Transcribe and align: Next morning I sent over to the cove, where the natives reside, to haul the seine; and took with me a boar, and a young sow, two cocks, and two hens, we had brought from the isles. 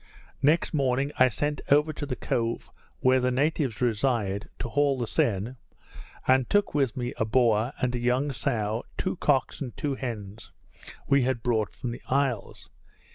Next 0.41 0.73
morning 0.73 1.11
I 1.19 1.27
sent 1.27 1.61
over 1.69 1.93
to 1.93 2.07
the 2.07 2.15
cove, 2.15 2.71
where 3.01 3.19
the 3.19 3.29
natives 3.29 3.81
reside, 3.81 4.49
to 4.57 4.69
haul 4.69 4.97
the 4.97 5.05
seine; 5.05 5.57
and 6.27 6.49
took 6.49 6.73
with 6.73 6.97
me 6.97 7.13
a 7.17 7.25
boar, 7.25 7.71
and 7.83 7.93
a 7.93 7.99
young 7.99 8.31
sow, 8.31 8.81
two 8.97 9.15
cocks, 9.17 9.61
and 9.61 9.77
two 9.77 9.93
hens, 9.93 10.51
we 11.07 11.21
had 11.21 11.43
brought 11.43 11.75
from 11.75 11.91
the 11.91 12.01
isles. 12.09 12.67